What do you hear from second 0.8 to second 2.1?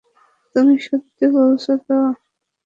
সত্যি বলছো তো?